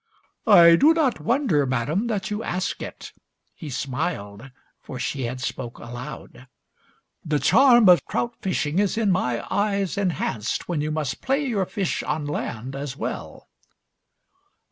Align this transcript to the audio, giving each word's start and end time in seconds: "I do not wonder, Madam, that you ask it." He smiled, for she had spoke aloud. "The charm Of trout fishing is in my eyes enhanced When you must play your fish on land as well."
"I 0.47 0.77
do 0.77 0.95
not 0.95 1.19
wonder, 1.19 1.63
Madam, 1.67 2.07
that 2.07 2.31
you 2.31 2.41
ask 2.41 2.81
it." 2.81 3.13
He 3.53 3.69
smiled, 3.69 4.49
for 4.81 4.97
she 4.97 5.25
had 5.25 5.39
spoke 5.39 5.77
aloud. 5.77 6.47
"The 7.23 7.37
charm 7.37 7.87
Of 7.87 8.03
trout 8.07 8.33
fishing 8.41 8.79
is 8.79 8.97
in 8.97 9.11
my 9.11 9.45
eyes 9.51 9.99
enhanced 9.99 10.67
When 10.67 10.81
you 10.81 10.89
must 10.89 11.21
play 11.21 11.45
your 11.45 11.67
fish 11.67 12.01
on 12.01 12.25
land 12.25 12.75
as 12.75 12.97
well." 12.97 13.47